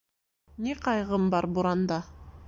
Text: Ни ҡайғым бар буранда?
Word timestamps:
Ни 0.67 0.73
ҡайғым 0.87 1.27
бар 1.35 1.47
буранда? 1.59 2.01